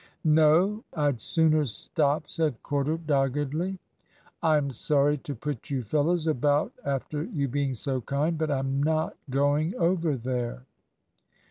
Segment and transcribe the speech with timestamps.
[0.25, 0.83] "No.
[0.95, 3.77] I'd sooner stop," said Corder, doggedly.
[4.41, 9.15] "I'm sorry to put you fellows about after your being so kind, but I'm not
[9.29, 10.65] going over there."